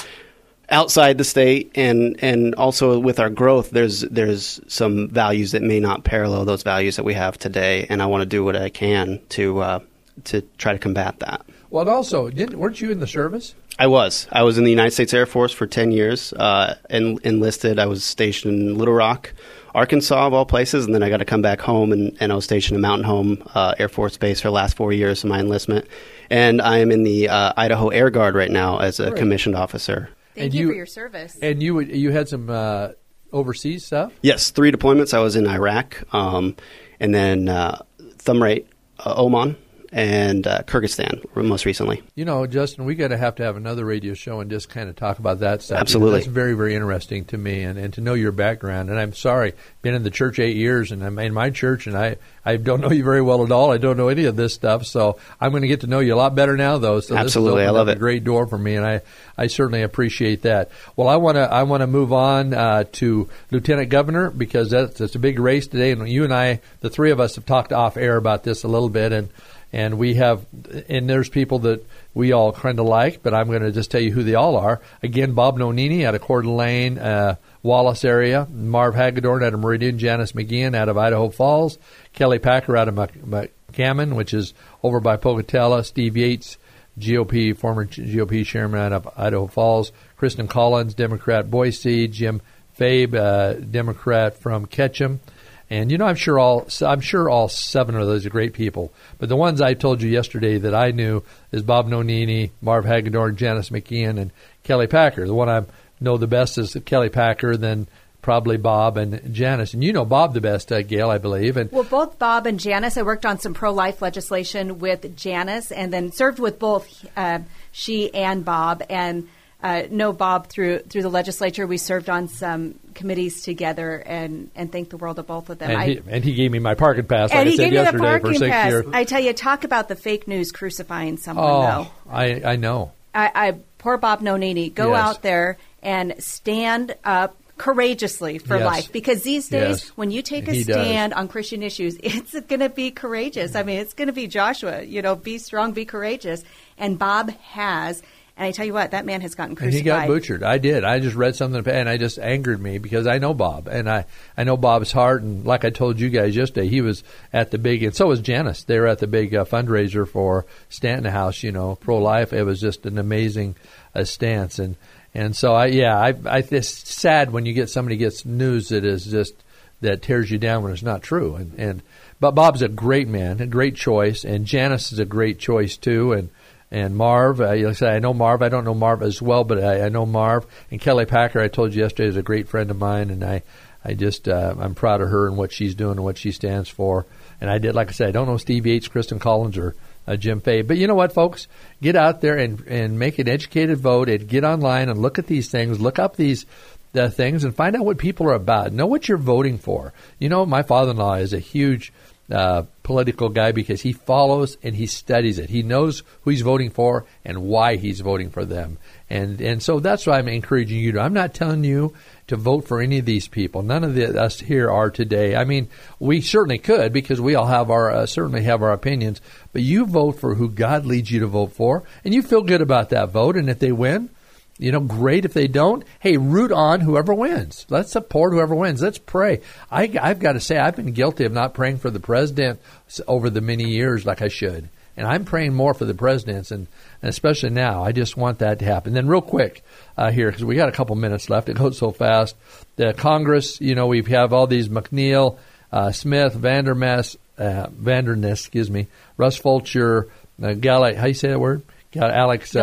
outside 0.70 1.18
the 1.18 1.24
state 1.24 1.70
and 1.74 2.16
and 2.22 2.54
also 2.56 2.98
with 2.98 3.18
our 3.18 3.30
growth 3.30 3.70
there's 3.70 4.02
there's 4.02 4.60
some 4.66 5.08
values 5.08 5.52
that 5.52 5.62
may 5.62 5.80
not 5.80 6.04
parallel 6.04 6.44
those 6.44 6.62
values 6.62 6.96
that 6.96 7.04
we 7.04 7.14
have 7.14 7.38
today 7.38 7.86
and 7.88 8.02
I 8.02 8.06
want 8.06 8.22
to 8.22 8.26
do 8.26 8.44
what 8.44 8.56
I 8.56 8.68
can 8.68 9.20
to 9.30 9.60
uh, 9.60 9.80
to 10.24 10.42
try 10.58 10.72
to 10.72 10.78
combat 10.78 11.20
that. 11.20 11.44
Well, 11.70 11.82
and 11.82 11.90
also, 11.90 12.30
didn't, 12.30 12.58
weren't 12.58 12.80
you 12.80 12.90
in 12.90 13.00
the 13.00 13.06
service? 13.06 13.54
I 13.78 13.86
was 13.86 14.26
I 14.32 14.42
was 14.42 14.58
in 14.58 14.64
the 14.64 14.70
United 14.70 14.92
States 14.92 15.14
Air 15.14 15.26
Force 15.26 15.52
for 15.52 15.66
10 15.66 15.92
years 15.92 16.32
uh, 16.32 16.76
and 16.90 17.20
enlisted 17.24 17.78
I 17.78 17.86
was 17.86 18.02
stationed 18.02 18.60
in 18.60 18.78
Little 18.78 18.94
Rock 18.94 19.32
Arkansas 19.74 20.26
of 20.26 20.34
all 20.34 20.46
places 20.46 20.84
and 20.86 20.94
then 20.94 21.02
I 21.02 21.10
got 21.10 21.18
to 21.18 21.24
come 21.24 21.42
back 21.42 21.60
home 21.60 21.92
and, 21.92 22.16
and 22.18 22.32
I 22.32 22.34
was 22.34 22.44
stationed 22.44 22.74
in 22.74 22.80
Mountain 22.80 23.04
Home 23.04 23.42
uh, 23.54 23.74
Air 23.78 23.88
Force 23.88 24.16
Base 24.16 24.40
for 24.40 24.48
the 24.48 24.52
last 24.52 24.76
4 24.76 24.92
years 24.92 25.22
of 25.22 25.30
my 25.30 25.38
enlistment 25.38 25.86
and 26.28 26.60
I 26.60 26.78
am 26.78 26.90
in 26.90 27.04
the 27.04 27.28
uh, 27.28 27.52
Idaho 27.56 27.88
Air 27.88 28.10
Guard 28.10 28.34
right 28.34 28.50
now 28.50 28.78
as 28.78 28.98
a 28.98 29.10
Great. 29.10 29.20
commissioned 29.20 29.54
officer. 29.54 30.10
Thank 30.38 30.52
and 30.52 30.54
you, 30.54 30.60
you- 30.60 30.72
for 30.72 30.76
your 30.76 30.86
service. 30.86 31.38
And 31.40 31.62
you 31.62 31.80
you 31.80 32.10
had 32.10 32.28
some 32.28 32.48
uh, 32.48 32.90
overseas 33.32 33.84
stuff. 33.86 34.12
Yes, 34.22 34.50
three 34.50 34.72
deployments. 34.72 35.12
I 35.12 35.20
was 35.20 35.36
in 35.36 35.46
Iraq, 35.46 36.02
um, 36.14 36.56
and 37.00 37.14
then 37.14 37.48
uh, 37.48 37.82
Thumrait, 38.18 38.66
uh, 39.00 39.14
Oman, 39.16 39.56
and 39.92 40.46
uh, 40.46 40.62
Kyrgyzstan 40.62 41.24
most 41.34 41.64
recently. 41.64 42.02
You 42.14 42.24
know, 42.24 42.46
Justin, 42.46 42.84
we 42.84 42.94
got 42.94 43.08
to 43.08 43.18
have 43.18 43.36
to 43.36 43.44
have 43.44 43.56
another 43.56 43.84
radio 43.84 44.14
show 44.14 44.40
and 44.40 44.50
just 44.50 44.68
kind 44.68 44.88
of 44.88 44.96
talk 44.96 45.18
about 45.18 45.40
that 45.40 45.62
stuff. 45.62 45.80
Absolutely. 45.80 46.20
that's 46.20 46.26
very, 46.26 46.54
very 46.54 46.74
interesting 46.74 47.24
to 47.26 47.38
me, 47.38 47.62
and, 47.62 47.78
and 47.78 47.94
to 47.94 48.00
know 48.00 48.14
your 48.14 48.32
background. 48.32 48.90
And 48.90 48.98
I'm 48.98 49.14
sorry, 49.14 49.54
been 49.82 49.94
in 49.94 50.02
the 50.02 50.10
church 50.10 50.38
eight 50.38 50.56
years, 50.56 50.92
and 50.92 51.04
I'm 51.04 51.18
in 51.18 51.32
my 51.32 51.50
church, 51.50 51.86
and 51.86 51.96
I 51.96 52.16
I 52.44 52.56
don't 52.56 52.80
know 52.80 52.90
you 52.90 53.04
very 53.04 53.22
well 53.22 53.44
at 53.44 53.52
all. 53.52 53.72
I 53.72 53.78
don't 53.78 53.96
know 53.96 54.08
any 54.08 54.24
of 54.24 54.36
this 54.36 54.54
stuff, 54.54 54.86
so 54.86 55.18
I'm 55.40 55.50
going 55.50 55.62
to 55.62 55.68
get 55.68 55.82
to 55.82 55.86
know 55.86 56.00
you 56.00 56.14
a 56.14 56.16
lot 56.16 56.34
better 56.34 56.56
now, 56.56 56.78
though. 56.78 57.00
So 57.00 57.16
Absolutely. 57.16 57.62
this 57.62 57.68
I 57.68 57.72
love 57.72 57.88
it. 57.88 57.96
A 57.96 58.00
great 58.00 58.24
door 58.24 58.46
for 58.46 58.58
me, 58.58 58.76
and 58.76 58.86
I 58.86 59.02
I 59.36 59.46
certainly 59.48 59.82
appreciate 59.82 60.42
that. 60.42 60.70
Well, 60.96 61.08
I 61.08 61.16
want 61.16 61.36
to 61.36 61.42
I 61.42 61.62
want 61.64 61.82
to 61.82 61.86
move 61.86 62.12
on 62.12 62.54
uh, 62.54 62.84
to 62.92 63.28
Lieutenant 63.50 63.88
Governor 63.88 64.30
because 64.30 64.70
that's 64.70 65.00
it's 65.00 65.14
a 65.14 65.18
big 65.18 65.38
race 65.38 65.66
today, 65.66 65.92
and 65.92 66.08
you 66.08 66.24
and 66.24 66.32
I, 66.32 66.60
the 66.80 66.90
three 66.90 67.10
of 67.10 67.20
us, 67.20 67.36
have 67.36 67.46
talked 67.46 67.72
off 67.72 67.96
air 67.96 68.16
about 68.16 68.44
this 68.44 68.64
a 68.64 68.68
little 68.68 68.88
bit, 68.88 69.12
and 69.12 69.28
and 69.72 69.98
we 69.98 70.14
have 70.14 70.46
and 70.88 71.08
there's 71.08 71.28
people 71.28 71.60
that 71.60 71.84
we 72.14 72.32
all 72.32 72.52
kind 72.52 72.78
of 72.78 72.86
like, 72.86 73.22
but 73.22 73.34
I'm 73.34 73.48
going 73.48 73.62
to 73.62 73.72
just 73.72 73.90
tell 73.90 74.00
you 74.00 74.12
who 74.12 74.22
they 74.22 74.34
all 74.34 74.56
are. 74.56 74.80
Again, 75.02 75.34
Bob 75.34 75.58
Nonini 75.58 76.04
out 76.04 76.14
of 76.14 76.22
Coeur 76.22 76.42
d'Alene, 76.42 76.98
uh, 76.98 77.36
Wallace 77.62 78.04
area, 78.04 78.46
Marv 78.50 78.94
Hagedorn 78.94 79.42
out 79.42 79.54
of 79.54 79.60
Meridian, 79.60 79.98
Janice 79.98 80.32
McGeachin 80.32 80.74
out 80.74 80.88
of 80.88 80.96
Idaho 80.96 81.28
Falls, 81.28 81.78
Kelly 82.14 82.38
Packer 82.38 82.76
out 82.76 82.88
of 82.88 82.94
Mc- 82.94 83.50
McCammon, 83.72 84.14
which 84.14 84.32
is 84.32 84.54
over 84.82 85.00
by 85.00 85.16
Pocatello, 85.16 85.82
Steve 85.82 86.16
Yates, 86.16 86.56
GOP 86.98 87.56
former 87.56 87.86
GOP 87.86 88.44
chairman 88.44 88.80
out 88.80 88.92
of 88.92 89.08
Idaho 89.16 89.46
Falls, 89.46 89.92
Kristen 90.16 90.48
Collins, 90.48 90.94
Democrat 90.94 91.50
Boise, 91.50 92.08
Jim 92.08 92.40
Fabe, 92.78 93.14
uh, 93.14 93.54
Democrat 93.54 94.36
from 94.36 94.66
Ketchum. 94.66 95.20
And 95.70 95.90
you 95.90 95.98
know, 95.98 96.06
I'm 96.06 96.16
sure 96.16 96.38
all 96.38 96.66
I'm 96.82 97.00
sure 97.00 97.28
all 97.28 97.48
seven 97.48 97.94
of 97.94 98.06
those 98.06 98.24
are 98.24 98.30
great 98.30 98.54
people. 98.54 98.92
But 99.18 99.28
the 99.28 99.36
ones 99.36 99.60
I 99.60 99.74
told 99.74 100.00
you 100.00 100.08
yesterday 100.08 100.58
that 100.58 100.74
I 100.74 100.92
knew 100.92 101.22
is 101.52 101.62
Bob 101.62 101.88
Nonini, 101.88 102.50
Marv 102.62 102.84
Hagedorn, 102.84 103.36
Janice 103.36 103.70
McGeachin, 103.70 104.18
and 104.18 104.30
Kelly 104.62 104.86
Packer. 104.86 105.26
The 105.26 105.34
one 105.34 105.48
I 105.48 105.64
know 106.00 106.16
the 106.16 106.26
best 106.26 106.56
is 106.56 106.76
Kelly 106.86 107.10
Packer, 107.10 107.56
then 107.56 107.86
probably 108.22 108.56
Bob 108.56 108.96
and 108.96 109.32
Janice. 109.32 109.74
And 109.74 109.84
you 109.84 109.92
know 109.92 110.04
Bob 110.04 110.34
the 110.34 110.40
best, 110.40 110.72
uh, 110.72 110.82
Gayle, 110.82 111.10
I 111.10 111.18
believe. 111.18 111.56
And 111.56 111.70
Well, 111.70 111.84
both 111.84 112.18
Bob 112.18 112.46
and 112.46 112.58
Janice, 112.58 112.96
I 112.96 113.02
worked 113.02 113.26
on 113.26 113.38
some 113.38 113.54
pro 113.54 113.72
life 113.72 114.02
legislation 114.02 114.78
with 114.78 115.16
Janice 115.16 115.70
and 115.70 115.92
then 115.92 116.12
served 116.12 116.38
with 116.38 116.58
both 116.58 117.06
uh, 117.16 117.40
she 117.72 118.12
and 118.14 118.44
Bob. 118.44 118.82
And 118.90 119.28
uh, 119.62 119.82
know 119.90 120.12
Bob 120.12 120.46
through 120.48 120.80
through 120.80 121.02
the 121.02 121.08
legislature. 121.08 121.66
We 121.66 121.78
served 121.78 122.08
on 122.08 122.28
some 122.28 122.78
committees 122.94 123.42
together 123.42 123.96
and, 124.06 124.50
and 124.56 124.70
thank 124.72 124.90
the 124.90 124.96
world 124.96 125.18
of 125.18 125.26
both 125.26 125.50
of 125.50 125.58
them. 125.58 125.70
and, 125.70 125.78
I, 125.80 125.86
he, 125.86 126.00
and 126.08 126.24
he 126.24 126.34
gave 126.34 126.50
me 126.50 126.58
my 126.58 126.74
parking 126.74 127.06
pass, 127.06 127.30
like 127.30 127.38
and 127.40 127.48
I 127.48 127.50
he 127.50 127.56
said 127.56 127.70
gave 127.70 127.72
you 127.86 127.92
the 127.92 127.98
parking 127.98 128.40
pass. 128.40 128.70
years. 128.70 128.86
I 128.92 129.04
tell 129.04 129.20
you, 129.20 129.32
talk 129.32 129.64
about 129.64 129.88
the 129.88 129.96
fake 129.96 130.26
news 130.28 130.52
crucifying 130.52 131.16
someone, 131.16 131.44
oh, 131.48 131.60
though. 132.06 132.12
I 132.12 132.52
I 132.52 132.56
know. 132.56 132.92
I, 133.14 133.30
I 133.34 133.52
poor 133.78 133.96
Bob 133.96 134.20
Nonini, 134.20 134.72
go 134.72 134.92
Yes. 134.92 135.00
out 135.08 135.22
there 135.22 135.56
and 135.82 136.14
stand 136.22 136.94
up 137.04 137.36
courageously 137.56 138.38
for 138.38 138.56
Yes. 138.56 138.64
life 138.66 138.92
because 138.92 139.22
these 139.22 139.48
days 139.48 139.82
Yes. 139.82 139.88
when 139.96 140.10
you 140.12 140.22
take 140.22 140.46
a 140.48 140.52
He 140.52 140.62
does. 140.64 140.76
stand 140.76 141.12
on 141.12 141.26
Christian 141.28 141.62
issues 141.62 141.96
it's 142.02 142.38
going 142.40 142.60
to 142.60 142.68
be 142.68 142.90
courageous 142.92 143.54
I 143.56 143.64
mean 143.64 143.78
it's 143.80 143.94
going 143.94 144.06
to 144.06 144.12
be 144.12 144.28
Joshua 144.28 144.82
you 144.82 145.02
know 145.02 145.16
be 145.16 145.38
strong 145.38 145.72
be 145.72 145.84
courageous 145.84 146.44
and 146.78 146.98
Bob 146.98 147.30
has 147.30 148.00
and 148.38 148.46
I 148.46 148.52
tell 148.52 148.64
you 148.64 148.72
what 148.72 148.92
that 148.92 149.04
man 149.04 149.20
has 149.22 149.34
gotten 149.34 149.50
And 149.50 149.58
crucified 149.58 149.78
he 149.78 149.82
got 149.82 150.06
butchered. 150.06 150.44
I 150.44 150.58
did. 150.58 150.84
I 150.84 151.00
just 151.00 151.16
read 151.16 151.34
something, 151.34 151.66
and 151.66 151.88
I 151.88 151.96
just 151.96 152.20
angered 152.20 152.62
me 152.62 152.78
because 152.78 153.08
I 153.08 153.18
know 153.18 153.34
Bob, 153.34 153.66
and 153.66 153.90
I 153.90 154.04
I 154.36 154.44
know 154.44 154.56
Bob's 154.56 154.92
heart. 154.92 155.22
And 155.22 155.44
like 155.44 155.64
I 155.64 155.70
told 155.70 155.98
you 155.98 156.08
guys 156.08 156.36
yesterday, 156.36 156.68
he 156.68 156.80
was 156.80 157.02
at 157.32 157.50
the 157.50 157.58
big, 157.58 157.82
and 157.82 157.96
so 157.96 158.06
was 158.06 158.20
Janice. 158.20 158.62
They 158.62 158.78
were 158.78 158.86
at 158.86 159.00
the 159.00 159.08
big 159.08 159.34
uh, 159.34 159.44
fundraiser 159.44 160.06
for 160.06 160.46
Stanton 160.68 161.12
House. 161.12 161.42
You 161.42 161.50
know, 161.50 161.74
pro 161.74 161.98
life. 161.98 162.32
It 162.32 162.44
was 162.44 162.60
just 162.60 162.86
an 162.86 162.96
amazing 162.96 163.56
uh, 163.92 164.04
stance, 164.04 164.60
and 164.60 164.76
and 165.14 165.34
so 165.34 165.54
I 165.54 165.66
yeah, 165.66 165.98
I 165.98 166.14
I 166.24 166.44
it's 166.48 166.68
sad 166.68 167.32
when 167.32 167.44
you 167.44 167.54
get 167.54 167.70
somebody 167.70 167.96
gets 167.96 168.24
news 168.24 168.68
that 168.68 168.84
is 168.84 169.06
just 169.06 169.34
that 169.80 170.02
tears 170.02 170.30
you 170.30 170.38
down 170.38 170.62
when 170.62 170.72
it's 170.72 170.82
not 170.82 171.02
true. 171.02 171.34
And 171.34 171.54
and 171.58 171.82
but 172.20 172.36
Bob's 172.36 172.62
a 172.62 172.68
great 172.68 173.08
man, 173.08 173.40
a 173.40 173.46
great 173.46 173.74
choice, 173.74 174.24
and 174.24 174.46
Janice 174.46 174.92
is 174.92 175.00
a 175.00 175.04
great 175.04 175.40
choice 175.40 175.76
too, 175.76 176.12
and 176.12 176.30
and 176.70 176.96
Marv. 176.96 177.40
Uh, 177.40 177.48
like 177.48 177.66
I 177.66 177.72
said, 177.72 177.92
I 177.94 177.98
know 177.98 178.14
Marv. 178.14 178.42
I 178.42 178.48
don't 178.48 178.64
know 178.64 178.74
Marv 178.74 179.02
as 179.02 179.22
well, 179.22 179.44
but 179.44 179.62
I, 179.62 179.86
I 179.86 179.88
know 179.88 180.06
Marv 180.06 180.46
and 180.70 180.80
Kelly 180.80 181.06
Packer. 181.06 181.40
I 181.40 181.48
told 181.48 181.74
you 181.74 181.82
yesterday 181.82 182.08
is 182.08 182.16
a 182.16 182.22
great 182.22 182.48
friend 182.48 182.70
of 182.70 182.78
mine, 182.78 183.10
and 183.10 183.24
I, 183.24 183.42
I 183.84 183.94
just 183.94 184.28
uh, 184.28 184.54
I'm 184.58 184.74
proud 184.74 185.00
of 185.00 185.08
her 185.08 185.26
and 185.26 185.36
what 185.36 185.52
she's 185.52 185.74
doing 185.74 185.96
and 185.96 186.04
what 186.04 186.18
she 186.18 186.32
stands 186.32 186.68
for. 186.68 187.06
And 187.40 187.50
I 187.50 187.58
did, 187.58 187.74
like 187.74 187.88
I 187.88 187.92
said, 187.92 188.08
I 188.08 188.12
don't 188.12 188.26
know 188.26 188.36
Steve 188.36 188.66
Yates, 188.66 188.88
Kristen 188.88 189.18
Collins, 189.18 189.56
or 189.56 189.74
uh, 190.06 190.16
Jim 190.16 190.40
Fay, 190.40 190.62
but 190.62 190.76
you 190.76 190.86
know 190.86 190.94
what, 190.94 191.12
folks, 191.12 191.48
get 191.80 191.96
out 191.96 192.20
there 192.20 192.36
and 192.36 192.60
and 192.66 192.98
make 192.98 193.18
an 193.18 193.28
educated 193.28 193.78
vote, 193.78 194.08
and 194.08 194.28
get 194.28 194.44
online 194.44 194.88
and 194.88 195.00
look 195.00 195.18
at 195.18 195.26
these 195.26 195.50
things, 195.50 195.80
look 195.80 195.98
up 195.98 196.16
these. 196.16 196.46
The 196.94 197.10
things 197.10 197.44
and 197.44 197.54
find 197.54 197.76
out 197.76 197.84
what 197.84 197.98
people 197.98 198.26
are 198.28 198.32
about. 198.32 198.72
Know 198.72 198.86
what 198.86 199.08
you're 199.08 199.18
voting 199.18 199.58
for. 199.58 199.92
You 200.18 200.30
know, 200.30 200.46
my 200.46 200.62
father-in-law 200.62 201.16
is 201.16 201.34
a 201.34 201.38
huge 201.38 201.92
uh, 202.30 202.62
political 202.82 203.30
guy 203.30 203.52
because 203.52 203.80
he 203.80 203.92
follows 203.92 204.58
and 204.62 204.74
he 204.74 204.86
studies 204.86 205.38
it. 205.38 205.50
He 205.50 205.62
knows 205.62 206.02
who 206.22 206.30
he's 206.30 206.42
voting 206.42 206.70
for 206.70 207.06
and 207.24 207.42
why 207.42 207.76
he's 207.76 208.00
voting 208.00 208.30
for 208.30 208.44
them. 208.44 208.78
And 209.08 209.40
and 209.40 209.62
so 209.62 209.80
that's 209.80 210.06
why 210.06 210.18
I'm 210.18 210.28
encouraging 210.28 210.78
you 210.78 210.92
to. 210.92 211.00
I'm 211.00 211.14
not 211.14 211.32
telling 211.32 211.64
you 211.64 211.94
to 212.26 212.36
vote 212.36 212.68
for 212.68 212.80
any 212.80 212.98
of 212.98 213.06
these 213.06 213.28
people. 213.28 213.62
None 213.62 213.82
of 213.82 213.94
the, 213.94 214.20
us 214.20 214.40
here 214.40 214.70
are 214.70 214.90
today. 214.90 215.34
I 215.34 215.44
mean, 215.44 215.68
we 215.98 216.20
certainly 216.20 216.58
could 216.58 216.92
because 216.92 217.20
we 217.20 217.34
all 217.34 217.46
have 217.46 217.70
our 217.70 217.90
uh, 217.90 218.06
certainly 218.06 218.42
have 218.42 218.62
our 218.62 218.72
opinions. 218.72 219.22
But 219.52 219.62
you 219.62 219.86
vote 219.86 220.20
for 220.20 220.34
who 220.34 220.50
God 220.50 220.84
leads 220.84 221.10
you 221.10 221.20
to 221.20 221.26
vote 221.26 221.52
for, 221.52 221.84
and 222.04 222.12
you 222.12 222.22
feel 222.22 222.42
good 222.42 222.60
about 222.60 222.90
that 222.90 223.10
vote. 223.10 223.36
And 223.36 223.48
if 223.48 223.58
they 223.58 223.72
win, 223.72 224.10
you 224.58 224.72
know, 224.72 224.80
great. 224.80 225.24
If 225.24 225.34
they 225.34 225.48
don't, 225.48 225.84
hey, 226.00 226.16
root 226.16 226.52
on 226.52 226.80
whoever 226.80 227.14
wins. 227.14 227.64
Let's 227.68 227.92
support 227.92 228.32
whoever 228.32 228.54
wins. 228.54 228.82
Let's 228.82 228.98
pray. 228.98 229.40
I, 229.70 229.90
I've 230.00 230.18
got 230.18 230.32
to 230.32 230.40
say, 230.40 230.58
I've 230.58 230.76
been 230.76 230.92
guilty 230.92 231.24
of 231.24 231.32
not 231.32 231.54
praying 231.54 231.78
for 231.78 231.90
the 231.90 232.00
president 232.00 232.60
over 233.06 233.30
the 233.30 233.40
many 233.40 233.64
years 233.64 234.04
like 234.04 234.20
I 234.20 234.28
should. 234.28 234.68
And 234.96 235.06
I'm 235.06 235.24
praying 235.24 235.54
more 235.54 235.74
for 235.74 235.84
the 235.84 235.94
presidents, 235.94 236.50
and, 236.50 236.66
and 237.02 237.08
especially 237.08 237.50
now. 237.50 237.84
I 237.84 237.92
just 237.92 238.16
want 238.16 238.40
that 238.40 238.58
to 238.58 238.64
happen. 238.64 238.94
Then, 238.94 239.06
real 239.06 239.20
quick 239.20 239.62
uh, 239.96 240.10
here, 240.10 240.28
because 240.28 240.44
we 240.44 240.56
got 240.56 240.68
a 240.68 240.72
couple 240.72 240.96
minutes 240.96 241.30
left. 241.30 241.48
It 241.48 241.56
goes 241.56 241.78
so 241.78 241.92
fast. 241.92 242.34
The 242.74 242.94
Congress, 242.94 243.60
you 243.60 243.76
know, 243.76 243.86
we 243.86 244.02
have 244.02 244.32
all 244.32 244.48
these 244.48 244.68
McNeil, 244.68 245.38
uh, 245.70 245.92
Smith, 245.92 246.34
Vandermess, 246.34 247.16
uh, 247.38 247.68
Vanderness, 247.68 248.40
excuse 248.40 248.68
me, 248.68 248.88
Russ 249.16 249.36
Fulcher, 249.36 250.08
uh, 250.42 250.54
Gal- 250.54 250.94
how 250.96 251.06
you 251.06 251.14
say 251.14 251.28
that 251.28 251.38
word? 251.38 251.62
Alex 252.06 252.54
uh. 252.54 252.60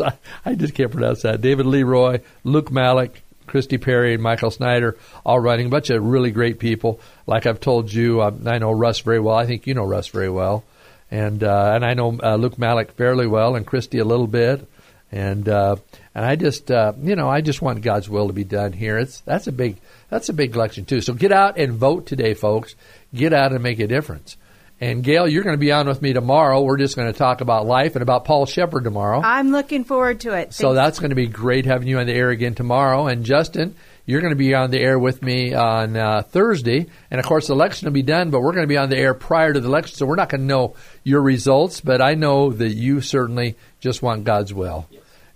I, 0.00 0.12
I 0.44 0.54
just 0.54 0.74
can't 0.74 0.90
pronounce 0.90 1.22
that. 1.22 1.40
David 1.40 1.66
Leroy, 1.66 2.20
Luke 2.44 2.70
Malek, 2.70 3.22
Christy 3.46 3.78
Perry, 3.78 4.14
and 4.14 4.22
Michael 4.22 4.50
Snyder, 4.50 4.96
all 5.24 5.40
running. 5.40 5.66
A 5.66 5.70
bunch 5.70 5.90
of 5.90 6.04
really 6.04 6.30
great 6.30 6.58
people. 6.58 7.00
Like 7.26 7.46
I've 7.46 7.60
told 7.60 7.92
you, 7.92 8.22
um, 8.22 8.46
I 8.46 8.58
know 8.58 8.70
Russ 8.70 9.00
very 9.00 9.20
well. 9.20 9.36
I 9.36 9.46
think 9.46 9.66
you 9.66 9.74
know 9.74 9.84
Russ 9.84 10.08
very 10.08 10.30
well, 10.30 10.64
and 11.10 11.42
uh, 11.42 11.72
and 11.74 11.84
I 11.84 11.94
know 11.94 12.18
uh, 12.22 12.36
Luke 12.36 12.58
Malek 12.58 12.92
fairly 12.92 13.26
well, 13.26 13.56
and 13.56 13.66
Christy 13.66 13.98
a 13.98 14.04
little 14.04 14.26
bit, 14.26 14.66
and 15.10 15.48
uh, 15.48 15.76
and 16.14 16.24
I 16.24 16.36
just 16.36 16.70
uh, 16.70 16.92
you 17.02 17.16
know 17.16 17.28
I 17.28 17.40
just 17.40 17.62
want 17.62 17.82
God's 17.82 18.08
will 18.08 18.28
to 18.28 18.32
be 18.32 18.44
done 18.44 18.72
here. 18.72 18.98
It's 18.98 19.20
that's 19.22 19.46
a 19.46 19.52
big 19.52 19.76
that's 20.10 20.28
a 20.28 20.34
big 20.34 20.54
election 20.54 20.84
too. 20.84 21.00
So 21.00 21.14
get 21.14 21.32
out 21.32 21.58
and 21.58 21.72
vote 21.72 22.06
today, 22.06 22.34
folks. 22.34 22.74
Get 23.14 23.32
out 23.32 23.52
and 23.52 23.62
make 23.62 23.80
a 23.80 23.86
difference. 23.86 24.36
And 24.80 25.02
Gayle, 25.02 25.26
you're 25.26 25.42
going 25.42 25.56
to 25.56 25.60
be 25.60 25.72
on 25.72 25.88
with 25.88 26.00
me 26.00 26.12
tomorrow. 26.12 26.62
We're 26.62 26.76
just 26.76 26.94
going 26.94 27.12
to 27.12 27.18
talk 27.18 27.40
about 27.40 27.66
life 27.66 27.96
and 27.96 28.02
about 28.02 28.24
Paul 28.24 28.46
Shepard 28.46 28.84
tomorrow. 28.84 29.20
I'm 29.22 29.50
looking 29.50 29.82
forward 29.82 30.20
to 30.20 30.34
it. 30.34 30.54
So 30.54 30.72
that's 30.72 31.00
going 31.00 31.10
to 31.10 31.16
be 31.16 31.26
great 31.26 31.66
having 31.66 31.88
you 31.88 31.98
on 31.98 32.06
the 32.06 32.12
air 32.12 32.30
again 32.30 32.54
tomorrow. 32.54 33.08
And 33.08 33.24
Justin, 33.24 33.74
you're 34.06 34.20
going 34.20 34.32
to 34.32 34.38
be 34.38 34.54
on 34.54 34.70
the 34.70 34.78
air 34.78 34.96
with 34.96 35.20
me 35.20 35.52
on 35.52 35.96
uh, 35.96 36.22
Thursday. 36.22 36.86
And 37.10 37.18
of 37.18 37.26
course, 37.26 37.48
the 37.48 37.54
election 37.54 37.86
will 37.86 37.92
be 37.92 38.02
done, 38.02 38.30
but 38.30 38.40
we're 38.40 38.52
going 38.52 38.62
to 38.62 38.68
be 38.68 38.76
on 38.76 38.88
the 38.88 38.96
air 38.96 39.14
prior 39.14 39.52
to 39.52 39.60
the 39.60 39.66
election. 39.66 39.96
So 39.96 40.06
we're 40.06 40.14
not 40.14 40.28
going 40.28 40.42
to 40.42 40.46
know 40.46 40.76
your 41.02 41.22
results, 41.22 41.80
but 41.80 42.00
I 42.00 42.14
know 42.14 42.50
that 42.52 42.72
you 42.72 43.00
certainly 43.00 43.56
just 43.80 44.00
want 44.00 44.24
God's 44.24 44.54
will. 44.54 44.86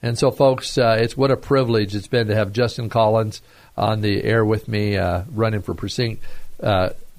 And 0.03 0.17
so, 0.17 0.31
folks, 0.31 0.79
uh, 0.79 0.99
it's 1.01 1.17
what 1.17 1.33
a 1.33 1.37
privilege 1.37 1.95
it's 1.95 2.09
been 2.09 2.29
to 2.29 2.35
have 2.35 2.53
Justin 2.53 2.89
Collins 2.89 3.43
on 3.77 4.03
the 4.03 4.23
air 4.23 4.45
with 4.45 4.69
me, 4.69 4.97
uh, 4.97 5.25
running 5.33 5.63
for 5.63 5.75
precinct. 5.75 6.23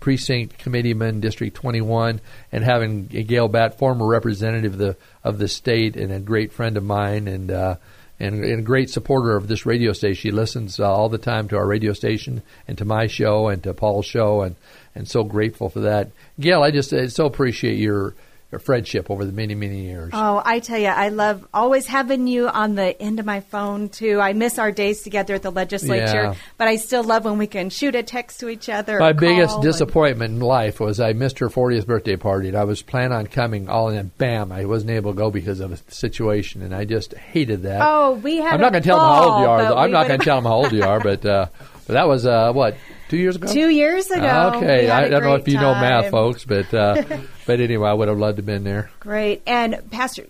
Precinct 0.03 0.57
committeeman, 0.57 1.21
District 1.21 1.55
21, 1.55 2.19
and 2.51 2.61
having 2.61 3.05
Gayle 3.05 3.47
Batt, 3.47 3.77
former 3.77 4.05
representative 4.05 4.73
of 4.73 4.77
the 4.77 4.97
of 5.23 5.37
the 5.37 5.47
state, 5.47 5.95
and 5.95 6.11
a 6.11 6.19
great 6.19 6.51
friend 6.51 6.75
of 6.75 6.83
mine, 6.83 7.29
and 7.29 7.49
uh, 7.49 7.75
and, 8.19 8.43
and 8.43 8.59
a 8.59 8.63
great 8.63 8.89
supporter 8.89 9.37
of 9.37 9.47
this 9.47 9.65
radio 9.65 9.93
station. 9.93 10.15
She 10.15 10.31
listens 10.31 10.77
uh, 10.77 10.91
all 10.91 11.07
the 11.07 11.17
time 11.17 11.47
to 11.47 11.55
our 11.55 11.65
radio 11.65 11.93
station 11.93 12.41
and 12.67 12.77
to 12.79 12.83
my 12.83 13.07
show 13.07 13.47
and 13.47 13.63
to 13.63 13.73
Paul's 13.73 14.05
show, 14.05 14.41
and 14.41 14.57
and 14.93 15.07
so 15.07 15.23
grateful 15.23 15.69
for 15.69 15.79
that. 15.79 16.11
Gayle, 16.37 16.63
I 16.63 16.71
just 16.71 16.91
I 16.91 17.07
so 17.07 17.25
appreciate 17.25 17.77
your. 17.79 18.13
Friendship 18.59 19.09
over 19.09 19.25
the 19.25 19.31
many, 19.31 19.55
many 19.55 19.85
years. 19.85 20.11
Oh, 20.13 20.41
I 20.43 20.59
tell 20.59 20.77
you, 20.79 20.87
I 20.87 21.09
love 21.09 21.47
always 21.53 21.85
having 21.85 22.27
you 22.27 22.47
on 22.47 22.75
the 22.75 22.99
end 23.01 23.19
of 23.19 23.25
my 23.25 23.39
phone 23.41 23.89
too. 23.89 24.19
I 24.19 24.33
miss 24.33 24.59
our 24.59 24.71
days 24.71 25.01
together 25.03 25.35
at 25.35 25.41
the 25.41 25.51
legislature, 25.51 26.23
Yeah. 26.23 26.35
but 26.57 26.67
I 26.67 26.75
still 26.77 27.03
love 27.03 27.25
when 27.25 27.37
we 27.37 27.47
can 27.47 27.69
shoot 27.69 27.95
a 27.95 28.03
text 28.03 28.39
to 28.41 28.49
each 28.49 28.69
other. 28.69 28.99
My 28.99 29.13
biggest 29.13 29.49
call 29.49 29.57
and- 29.57 29.63
disappointment 29.63 30.33
in 30.35 30.39
life 30.39 30.79
was 30.79 30.99
I 30.99 31.13
missed 31.13 31.39
her 31.39 31.49
40th 31.49 31.85
birthday 31.85 32.15
party. 32.15 32.49
And 32.49 32.57
I 32.57 32.63
was 32.63 32.81
planning 32.81 33.17
on 33.17 33.27
coming, 33.27 33.69
all 33.69 33.89
and 33.89 33.97
then 33.97 34.11
bam, 34.17 34.51
I 34.51 34.65
wasn't 34.65 34.91
able 34.91 35.11
to 35.13 35.17
go 35.17 35.31
because 35.31 35.59
of 35.59 35.71
a 35.71 35.77
situation, 35.91 36.61
and 36.61 36.73
I 36.75 36.85
just 36.85 37.13
hated 37.13 37.63
that. 37.63 37.81
Oh, 37.83 38.13
we 38.13 38.37
had. 38.37 38.53
I'm 38.55 38.61
not 38.61 38.71
going 38.71 38.83
to 38.83 38.87
tell 38.89 38.97
them 38.97 39.05
how 39.07 39.29
old 39.29 39.41
you 39.41 39.47
are. 39.47 39.63
Though. 39.63 39.77
I'm 39.77 39.91
not 39.91 40.07
going 40.07 40.19
to 40.19 40.25
tell 40.25 40.37
them 40.37 40.45
how 40.45 40.55
old 40.55 40.71
you 40.71 40.83
are, 40.83 40.99
but, 40.99 41.25
uh, 41.25 41.47
but 41.87 41.93
that 41.93 42.07
was 42.07 42.25
uh, 42.25 42.51
what 42.53 42.75
two 43.13 43.19
years 43.19 43.35
ago. 43.35 43.47
Two 43.47 43.69
years 43.69 44.09
ago. 44.09 44.53
Okay, 44.55 44.89
I 44.89 45.07
don't 45.07 45.23
know 45.23 45.35
if 45.35 45.47
you 45.47 45.55
know 45.55 45.73
math, 45.73 46.09
folks, 46.09 46.45
but 46.45 46.73
uh, 46.73 47.03
but 47.45 47.59
anyway, 47.59 47.89
I 47.89 47.93
would 47.93 48.07
have 48.07 48.17
loved 48.17 48.37
to 48.37 48.41
have 48.41 48.45
been 48.45 48.63
there. 48.63 48.89
Great. 48.99 49.43
And 49.45 49.89
Pastor, 49.91 50.25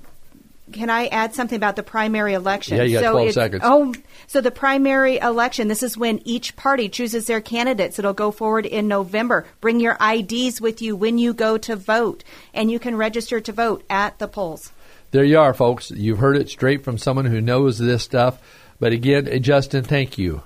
can 0.74 0.90
I 0.90 1.08
add 1.08 1.34
something 1.34 1.56
about 1.56 1.75
the 1.78 1.84
primary 1.84 2.34
election? 2.34 2.78
Yeah, 2.78 2.84
you 2.84 3.00
got 3.00 3.04
so 3.06 3.12
12 3.12 3.28
it's- 3.30 3.36
seconds. 3.36 3.62
Oh, 3.63 3.94
so 4.28 4.42
the 4.42 4.52
primary 4.52 5.18
election, 5.18 5.68
this 5.68 5.84
is 5.84 5.98
when 5.98 6.22
each 6.25 6.56
party 6.56 6.90
chooses 6.90 7.28
their 7.28 7.42
candidates. 7.42 8.00
It'll 8.00 8.13
go 8.13 8.32
forward 8.32 8.66
in 8.66 8.88
November. 8.88 9.46
Bring 9.62 9.80
your 9.80 9.98
IDs 10.02 10.60
with 10.60 10.82
you 10.82 10.96
when 10.96 11.18
you 11.18 11.34
go 11.34 11.58
to 11.60 11.75
vote, 11.75 12.24
and 12.54 12.70
you 12.70 12.80
can 12.80 12.96
register 12.98 13.40
to 13.40 13.52
vote 13.52 13.84
at 13.90 14.20
the 14.20 14.28
polls. 14.28 14.72
There 15.12 15.24
you 15.24 15.40
are, 15.40 15.54
folks. 15.54 15.92
You've 15.92 16.18
heard 16.18 16.38
it 16.38 16.50
straight 16.50 16.84
from 16.84 16.98
someone 16.98 17.25
who 17.25 17.40
knows 17.40 17.78
this 17.78 18.04
stuff. 18.04 18.40
But 18.80 18.92
again, 18.92 19.42
Justin, 19.42 19.84
thank 19.84 20.18
you. 20.18 20.42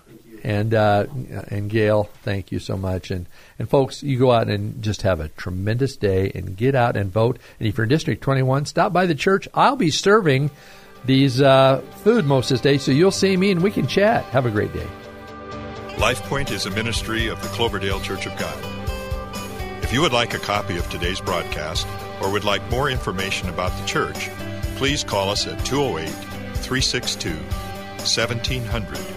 And 0.47 0.73
uh, 0.73 1.07
and 1.49 1.69
Gayle, 1.69 2.05
thank 2.23 2.53
you 2.53 2.59
so 2.59 2.77
much. 2.77 3.11
And 3.11 3.25
and 3.59 3.69
folks, 3.69 4.01
you 4.01 4.17
go 4.17 4.31
out 4.31 4.47
and 4.47 4.81
just 4.81 5.01
have 5.01 5.19
a 5.19 5.27
tremendous 5.27 5.97
day 5.97 6.31
and 6.33 6.55
get 6.55 6.73
out 6.73 6.95
and 6.95 7.11
vote. 7.11 7.37
And 7.59 7.67
if 7.67 7.77
you're 7.77 7.83
in 7.83 7.89
District 7.89 8.23
21, 8.23 8.65
stop 8.65 8.93
by 8.93 9.07
the 9.07 9.13
church. 9.13 9.49
I'll 9.53 9.75
be 9.75 9.91
serving 9.91 10.49
these 11.03 11.41
uh, 11.41 11.81
food 11.97 12.25
most 12.25 12.49
of 12.49 12.55
this 12.55 12.61
day, 12.61 12.77
so 12.77 12.93
you'll 12.93 13.11
see 13.11 13.35
me 13.35 13.51
and 13.51 13.61
we 13.61 13.71
can 13.71 13.87
chat. 13.87 14.23
Have 14.27 14.45
a 14.45 14.49
great 14.49 14.71
day. 14.71 14.87
LifePoint 15.97 16.49
is 16.51 16.65
a 16.65 16.71
ministry 16.71 17.27
of 17.27 17.41
the 17.41 17.49
Cloverdale 17.49 17.99
Church 17.99 18.25
of 18.25 18.39
God. 18.39 18.57
If 19.83 19.91
you 19.91 19.99
would 19.99 20.13
like 20.13 20.33
a 20.33 20.39
copy 20.39 20.77
of 20.77 20.89
today's 20.89 21.19
broadcast 21.19 21.85
or 22.21 22.31
would 22.31 22.45
like 22.45 22.71
more 22.71 22.89
information 22.89 23.49
about 23.49 23.77
the 23.77 23.85
church, 23.85 24.29
please 24.77 25.03
call 25.03 25.29
us 25.29 25.45
at 25.45 25.65
208 25.65 26.07
362 26.63 27.31
1700 27.35 29.16